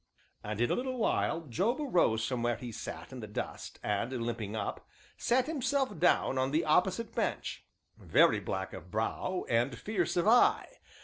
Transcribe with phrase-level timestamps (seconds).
[0.43, 4.11] And, in a little while, Job arose from where he sat in the dust, and
[4.25, 7.63] limping up, sat himself down on the opposite bench,
[7.99, 10.69] very black of brow and fierce of eye.